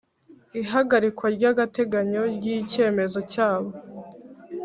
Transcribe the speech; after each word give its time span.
Ihagarikwa 0.61 1.25
ry 1.35 1.43
agateganyo 1.51 2.21
ry 2.35 2.45
icyemezo 2.59 3.19
cyabo 3.31 3.69